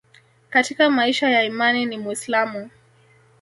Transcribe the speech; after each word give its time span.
Katika 0.49 0.89
maisha 0.89 1.29
ya 1.29 1.43
imani 1.43 1.85
ni 1.85 1.97
Muislamu 1.97 2.69